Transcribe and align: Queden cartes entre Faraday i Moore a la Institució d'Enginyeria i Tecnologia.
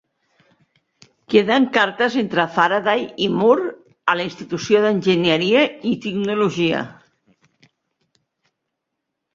Queden 1.33 1.67
cartes 1.75 2.15
entre 2.21 2.45
Faraday 2.57 3.05
i 3.27 3.27
Moore 3.35 3.69
a 4.13 4.17
la 4.21 4.27
Institució 4.31 4.83
d'Enginyeria 4.87 5.63
i 5.93 5.97
Tecnologia. 6.09 6.83